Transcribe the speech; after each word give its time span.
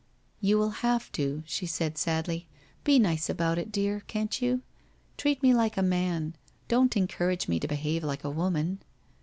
'You 0.41 0.57
will 0.57 0.71
have 0.81 1.11
to,' 1.11 1.43
she 1.45 1.67
said 1.67 1.95
sadly.' 1.95 2.47
Be 2.83 2.97
nice 2.97 3.29
about 3.29 3.59
it, 3.59 3.71
dear, 3.71 3.99
can't 4.07 4.41
you? 4.41 4.63
Treat 5.15 5.43
me 5.43 5.53
like 5.53 5.77
a 5.77 5.83
man. 5.83 6.33
Don't 6.67 6.97
encourage 6.97 7.47
me 7.47 7.59
to 7.59 7.67
behave 7.67 8.03
like 8.03 8.23
a 8.23 8.29
woman.' 8.31 8.79